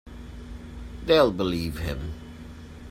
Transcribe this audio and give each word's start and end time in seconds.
They'll 1.05 1.29
believe 1.31 1.77
him. 1.77 2.15